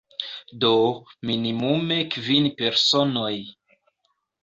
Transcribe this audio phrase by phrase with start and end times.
[0.63, 0.71] Do,
[1.31, 3.33] minimume kvin personoj.